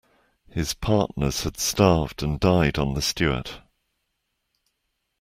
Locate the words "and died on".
2.23-2.95